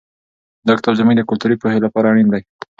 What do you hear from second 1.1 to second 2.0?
د کلتوري پوهې